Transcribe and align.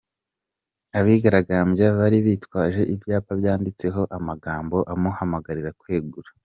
Abigaragambya 0.97 1.87
bari 1.97 2.17
bitwaje 2.25 2.81
ibyapa 2.93 3.31
byanditseho 3.39 4.01
amagambo 4.17 4.77
amuhamagarira 4.93 5.71
kwegura. 5.81 6.29